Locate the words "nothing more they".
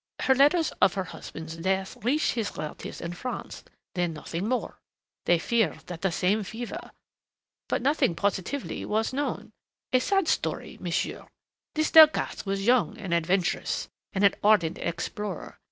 4.13-5.37